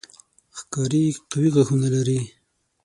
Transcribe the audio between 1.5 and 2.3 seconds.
غاښونه لري.